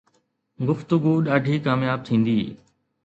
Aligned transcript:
گفتگو 0.67 1.11
ڏاڍي 1.25 1.55
ڪامياب 1.65 1.99
ٿيندي 2.05 2.39